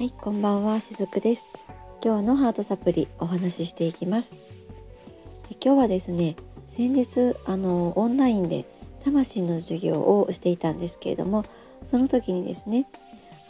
[0.00, 1.42] はい、こんばんは、しずくです。
[2.02, 4.32] 今日のハートサプリお話ししていきます。
[5.62, 6.36] 今日はですね、
[6.70, 8.64] 先日あのオンラインで
[9.04, 11.44] 魂の授業をしていたんですけれども、
[11.84, 12.86] その時にですね、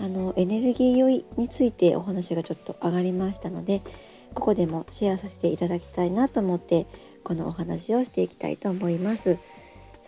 [0.01, 3.81] あのエネルギー酔いについてお話がちょっと上がりましたので、
[4.35, 6.85] ここでもシェアさせていただきたいなと思って
[7.23, 9.39] このお話をしていきたいと思います。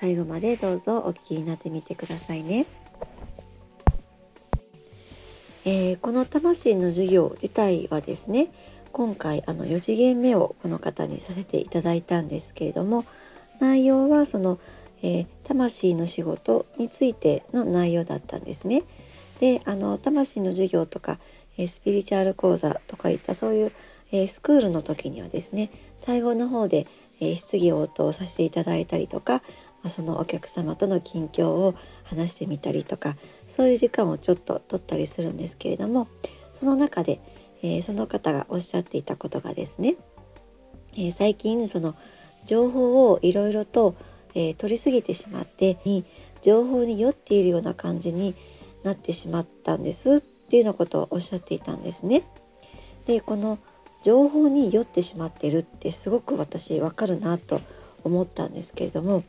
[0.01, 2.67] 最後までどうぞお聞きになってみてくださいね。
[5.65, 8.49] えー、この魂の授業自体はですね
[8.91, 13.05] 今回あの4次元目をこの方にさせていただいたんですけれども
[13.61, 14.59] 内容はその、
[15.03, 18.83] えー、魂の仕事についての内容だったんですね。
[19.39, 21.19] であの魂の授業とか、
[21.57, 23.73] えー、スピリチュアル講座とかいったそういう、
[24.11, 26.87] えスクールの時にはですね最後の方で、
[27.21, 29.43] え質疑応答させていただいたりとか、
[29.83, 31.75] まあ、そのお客様との近況を
[32.05, 33.17] 話してみたりとか
[33.55, 36.09] そういう時間をちょっと取ったりするんですけれども
[36.59, 37.21] その中で、
[37.63, 39.97] えー、その方がおっしゃっていたことがですね、
[40.95, 41.95] えー、最近その
[42.47, 43.95] 情報をいろいろと、
[44.35, 46.05] えー、取りすぎてしまってに
[46.41, 48.35] 情報に酔っているような感じに
[48.83, 52.23] なってしまったんですっていうようなことをおっしゃっていたんですね。
[53.07, 53.59] でこの
[54.03, 57.61] 情報に酔ってしまってるってすごく私わかるなと
[58.05, 59.23] 思ったんですけれども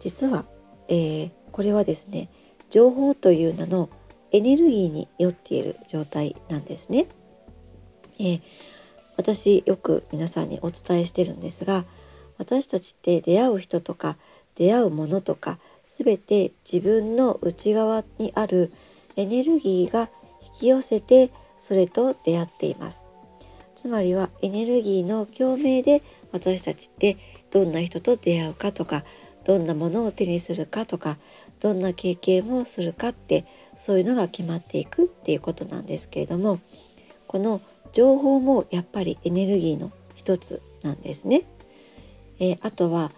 [0.00, 0.44] 実は、
[0.88, 2.30] えー、これはですね
[2.70, 3.90] 情報という名の
[4.32, 7.06] エネルギーに酔っている状態なんですね。
[8.18, 8.40] えー、
[9.16, 11.84] 私よく皆さんにお伝えしてるんですが
[12.38, 14.16] 私たちって出会う人とか
[14.54, 18.72] 出会うものとか全て自分の内側にある
[19.16, 20.08] エネルギーが
[20.54, 23.00] 引き寄せてそれと出会っています。
[23.76, 27.16] つまりはエネルギーの共鳴で私たちって
[27.50, 29.04] どんな人と出会うかとか
[29.44, 31.18] どんなものを手にするかとか
[31.60, 33.44] どんな経験をするかって
[33.78, 36.60] そういうのが決まっていくっていうことなんですけれども
[37.26, 37.60] この
[37.92, 41.44] 情報もやっぱりエネルギーの一つなんですね。
[42.38, 43.10] えー、あとは、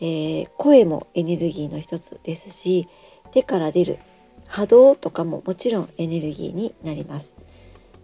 [0.00, 2.88] えー、声もエネルギーの一つですし
[3.32, 3.98] 手から出る
[4.46, 7.32] 波動とかももちろんエネルギーになります。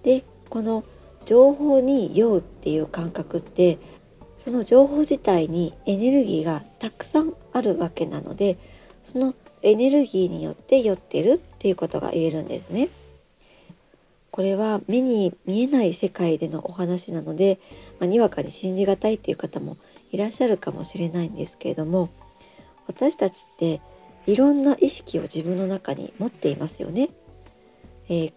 [0.02, 0.84] でこの
[1.24, 3.78] 情報に酔うっていう感覚って
[4.44, 8.58] その情報自体にエネルギーがたくさんあるわけなので
[9.04, 12.88] そのエネルギーによって酔ってるっていうことが言えるんですね。
[14.30, 17.60] これは目に見えない世界でのお話なので、
[18.00, 19.76] まあ、にわかに信じがたいっていう方も
[20.10, 22.08] いらっしゃるかもしれないんですけれども
[22.86, 23.82] 私たちって
[24.26, 27.10] いろんな意識を自分の中に持っていますよね。
[28.08, 28.32] えー、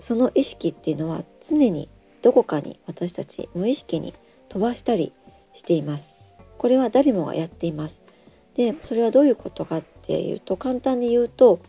[0.00, 1.88] その意識っていうのは常に
[2.22, 4.14] どこかに私たち無意識に
[4.48, 5.12] 飛ばしたり
[5.54, 6.14] しています。
[6.58, 8.00] これは誰もがやっています。
[8.54, 11.60] でそれはどういうことかっていうと簡単に言うと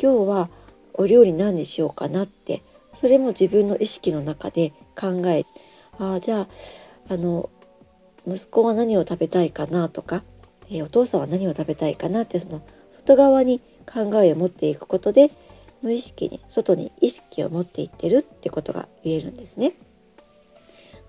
[0.00, 0.50] 今日は
[0.92, 2.62] お料理何にしようかなって
[2.94, 5.44] それも自分の意識の中で考え
[5.98, 6.48] ああじゃあ
[7.08, 7.50] あの
[8.26, 10.22] 息子は何を食べたいかなとか、
[10.70, 12.62] えー、お父さんは何を食べたいかなってその
[12.96, 15.30] 外側に考えを持っていくことで
[15.82, 19.74] 無意識に外に意識を持っていってるってことが言えるんですね。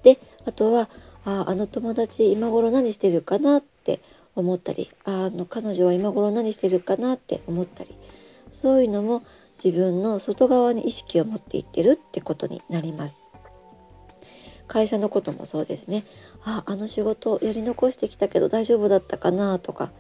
[0.03, 0.89] であとは
[1.23, 4.01] ああの友達今頃何してるかなって
[4.35, 7.96] 思ったりあの彼女は今頃何してるかなって思ったり
[8.51, 9.23] そういうのも
[9.63, 13.18] 自分の外側に意識を持っていってるってことになります。
[14.68, 16.06] 会社のこともそうですね。
[16.44, 19.91] あ、あの仕事やり残してきたけど大丈夫だったかなとか、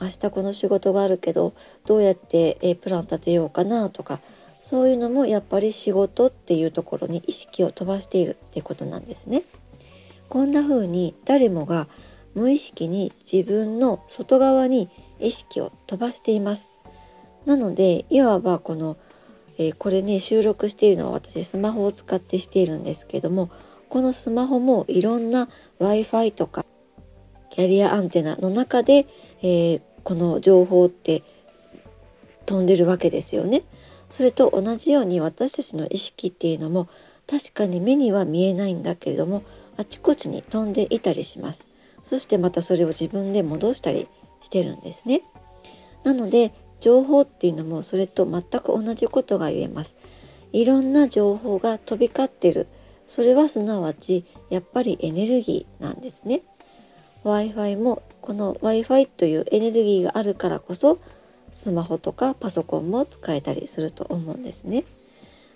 [0.00, 1.54] 明日この仕事があるけど
[1.84, 4.20] どうやってえプラン立てようかなとか、
[4.62, 9.42] そういうのもやっぱり仕事っていうところに意識を飛ばしているってことなんですね。
[10.28, 11.86] こんな風に誰もが
[12.36, 16.68] 無意識に自分の外側に意識を飛ばしています。
[17.46, 18.96] なのでいわばこの、
[19.56, 23.50] えー、これね収録しているのは私スマホを使ってしているんですけども
[23.88, 25.48] このスマホもいろんな
[25.80, 26.64] Wi-Fi とか
[27.50, 29.06] キャリアアンテナの中で、
[29.40, 31.22] えー、この情報って
[32.44, 33.64] 飛んでるわけですよね。
[34.10, 36.88] それと同じように私たちの意識っていうのも
[37.26, 39.42] 確かに目には見えないんだけれども
[39.76, 41.66] あちこちに飛んでいたりします。
[42.08, 44.08] そしてまたそれを自分で戻したり
[44.42, 45.22] してるんですね。
[46.04, 49.96] なので情報っていうのもそれと全く同じことが言えます。
[50.52, 52.68] いろんな情報が飛び交ってる。
[53.06, 56.42] それはすなわちやっぱりエネルギーなんですね。
[57.24, 60.98] Wi-Fi もこの Wi-Fi というエネルギーがあるからこそ
[61.52, 64.84] スマホとかパソコンも使えたりすると思うんですね。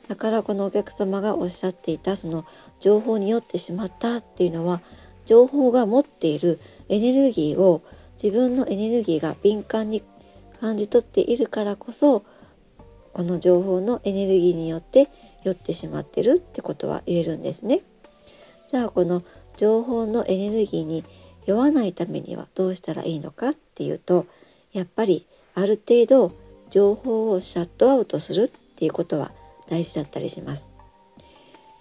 [0.08, 2.44] だからこのお客様がおっしゃっていたその
[2.80, 4.80] 情報によってしまったっていうのは
[5.30, 7.82] 情報が持っているエネルギーを
[8.20, 10.02] 自分のエネルギーが敏感に
[10.60, 12.24] 感じ取っているからこそ
[13.12, 15.08] この情報のエネルギーによって
[15.44, 17.82] 酔ってしまってるってことは言えるんですね。
[18.72, 19.22] じゃあこの
[19.56, 21.04] 情報のエネルギーに
[21.46, 24.26] 酔わないためにはどうしたらいいのかっていうと
[24.72, 26.32] やっぱりある程度
[26.70, 29.30] 情報をシャットアウトするっていうことは
[29.68, 30.69] 大事だったりします。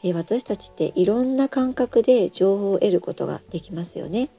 [0.04, 4.30] え私たちっていろんな感覚で情報を得ることができますよね。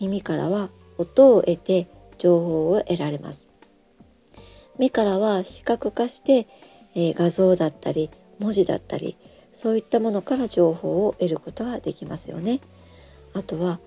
[0.00, 1.88] 耳からは音を得て
[2.18, 3.48] 情報を得られます。
[4.78, 6.46] 目からは視覚化して、
[6.94, 9.16] え、画像だったり文字だったり
[9.54, 12.60] そういったものから情報を得ることができますよね。
[13.34, 13.80] あとは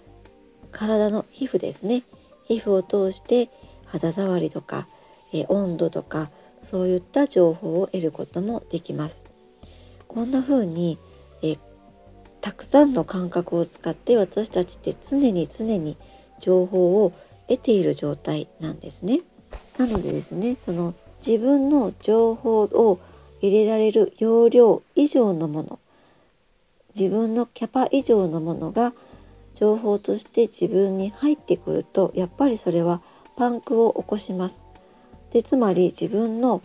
[0.71, 2.03] 体の皮膚ですね。
[2.45, 3.49] 皮膚を通して
[3.85, 4.87] 肌触りとか、
[5.33, 6.29] え、温度とか
[6.61, 9.30] そういった情報を得ることもできます。
[10.13, 10.97] こんな風に、
[11.41, 11.57] え
[12.41, 15.95] たくさんの感覚を使って私たちって常に常に
[16.41, 17.13] 情報を
[17.47, 19.21] 得ている状態なんですね。
[19.77, 22.99] なのでですねその自分の情報を
[23.41, 25.79] 入れられる容量以上のもの
[26.93, 28.93] 自分のキャパ以上のものが
[29.55, 33.01] 情報として自分に入ってくるとやっぱりそれは
[33.37, 34.61] パンクを起こします。
[35.31, 36.61] でつまり自分の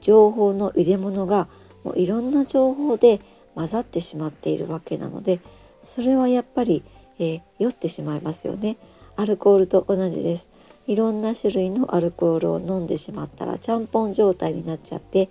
[0.00, 1.48] 情報の入れ物が
[1.86, 3.20] もういろんな情報で
[3.54, 5.38] 混ざってしまっているわけなので
[5.84, 6.82] それはやっぱり、
[7.20, 8.76] えー、酔ってしまいますよね。
[9.14, 10.48] アルコールと同じです。
[10.88, 15.28] いろんな種類のアルコールを飲んでしまったらちゃんぽん状態になっちゃって、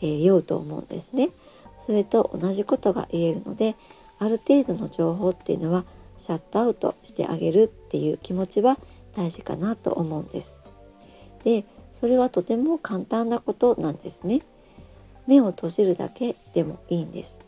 [0.00, 1.30] えー、酔うと思うんですね。
[1.84, 3.74] それと同じことが言えるので
[4.20, 5.84] ある程度の情報っていうのは
[6.18, 8.78] シャットアウトしてあげるっていう気持ちは
[9.16, 10.54] 大事かなと思うんです。
[11.42, 14.42] でそれはとても簡単なことなんですね。
[15.26, 17.38] 目を閉じるだけでもいいんです。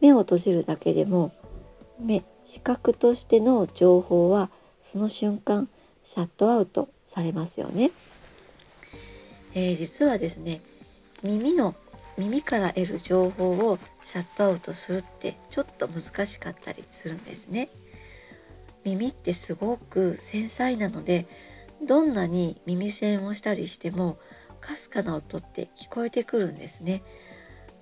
[0.00, 1.32] 目を閉じるだけでも
[1.98, 4.50] 目視覚としての情報は
[4.82, 5.68] その瞬間
[6.02, 7.90] シャットアウトされますよね。
[9.54, 10.60] えー、実はですね
[11.22, 11.74] 耳の
[12.18, 17.70] 耳から得る情報をシャットアウトするってちょっと難しかったりするんですね。
[18.84, 21.26] 耳ってすごく繊細なので
[21.82, 24.18] どんなに耳栓をしたりしても
[24.64, 27.02] かすかな音って聞こえてくるんですね。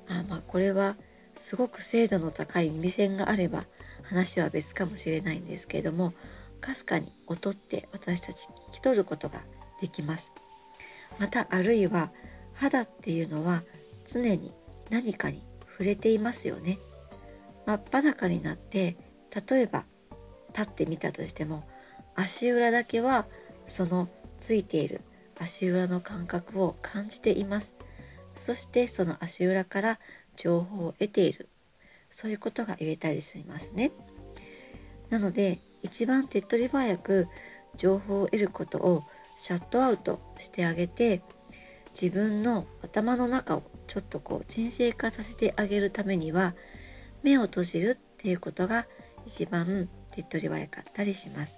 [0.09, 0.97] あまあこれは
[1.37, 3.65] すごく精度の高い耳栓があれば
[4.03, 6.13] 話は別かもしれないんですけれども
[6.61, 9.43] かすかに音って私たち聞き取ることが
[9.81, 10.33] できます。
[11.19, 12.11] またあるいは
[12.55, 13.63] 肌っていうのは
[14.05, 14.53] 常に
[14.91, 16.79] 何かに触れていますよね。
[17.65, 18.97] 真っ裸になって
[19.49, 19.85] 例えば
[20.49, 21.63] 立ってみたとしても
[22.17, 23.27] 足裏だけは
[23.67, 24.09] その
[24.39, 25.01] ついている
[25.43, 27.73] 足裏の感覚を感じています。
[28.37, 29.99] そしてその足裏から
[30.37, 31.49] 情報を得ている
[32.11, 33.93] そういうことが言えたりしますね。
[35.11, 37.29] なので一番手っ取り早く
[37.77, 39.05] 情報を得ることを
[39.37, 41.23] シャットアウトしてあげて
[42.01, 46.55] 自分の頭の中をちょっとこう沈静化させてあげるためには
[47.23, 48.87] 目を閉じるっていうことが
[49.27, 51.55] 一番手っ取り早かったりします。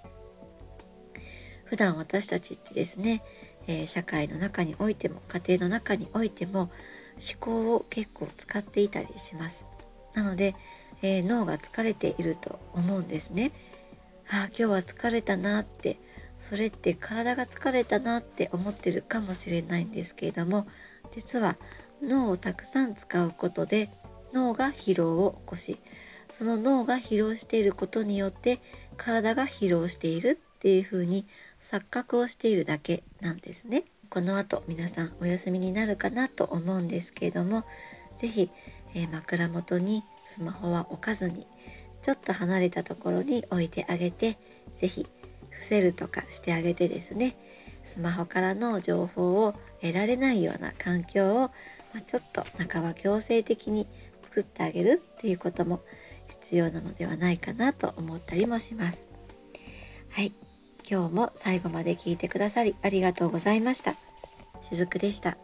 [1.65, 3.23] 普段私たちってですね、
[3.67, 9.63] えー、社会の中においても家庭の中においても思考を結構使っていたりします。
[10.13, 10.55] なので、
[11.01, 13.51] えー、脳が疲れていると思うんですね。
[14.29, 15.97] ああ今日は疲れたなって
[16.39, 20.65] それって体が疲れたなって思ってるかもしれないんですけれども
[21.13, 21.57] 実は
[22.01, 23.89] 脳をたくさん使うことで
[24.33, 25.79] 脳が疲労を起こし
[26.37, 28.59] その脳が疲労していることによって
[28.97, 31.25] 体が疲労しているっていうふうに
[31.71, 33.83] 錯覚をしているだけなんですね。
[34.09, 37.65] この後皆さんお休みになるかなと思うんですけれども
[38.21, 38.49] 是非、
[38.93, 41.45] えー、枕元にスマホは置かずに
[42.01, 44.37] ちょっと離れたところに置いてあげて
[44.79, 45.07] 是非
[45.49, 47.35] 伏せるとかしてあげてですね
[47.83, 51.51] スマホからの情報を得られないような環境を、ま
[51.99, 53.87] あ、ちょっと半ば強制的に
[54.23, 55.81] 作ってあげるっていうことも
[56.41, 59.05] 必要なのではないかなと思ったりもします。
[60.09, 60.31] はい、
[60.89, 63.95] 今日も最後まで聞いてくださりありがとうございました。
[64.69, 65.37] しずくでした。